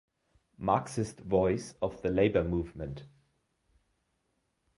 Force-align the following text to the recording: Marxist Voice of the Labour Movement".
Marxist 0.57 1.19
Voice 1.21 1.75
of 1.79 2.01
the 2.01 2.09
Labour 2.09 2.43
Movement". 2.43 3.03